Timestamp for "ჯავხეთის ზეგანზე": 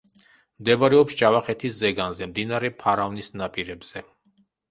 1.19-2.29